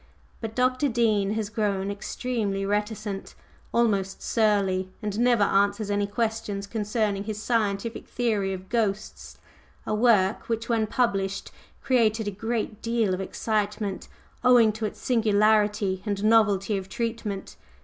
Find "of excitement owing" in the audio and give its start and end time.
13.13-14.71